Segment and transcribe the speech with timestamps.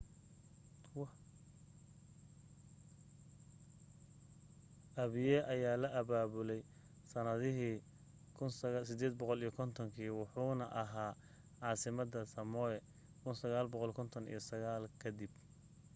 [5.03, 6.61] apia ayaa la abaabulay
[7.11, 7.71] sanadihi
[8.37, 11.11] 1850 kii wuxuuna ahaa
[11.59, 12.69] caasimadda samoa
[13.25, 15.31] 1959 ka dib